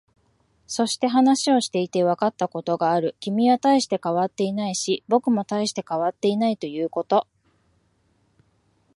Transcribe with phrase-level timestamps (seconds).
[0.65, 3.15] そして、話をしていてわかったことがある。
[3.19, 7.27] 君は大して変わっていないし、僕も大して変わっていないということ。